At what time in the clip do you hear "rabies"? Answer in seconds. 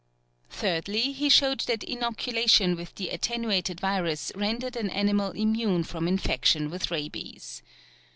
6.89-7.61